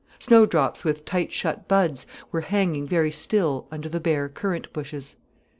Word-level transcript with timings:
Snowdrops 0.17 0.83
with 0.83 1.05
tight 1.05 1.31
shut 1.31 1.67
buds 1.67 2.07
were 2.31 2.41
hanging 2.41 2.87
very 2.87 3.11
still 3.11 3.67
under 3.69 3.87
the 3.87 3.99
bare 3.99 4.29
currant 4.29 4.73
bushes. 4.73 5.15